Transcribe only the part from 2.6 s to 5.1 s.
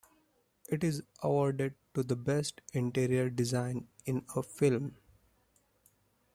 interior design in a film.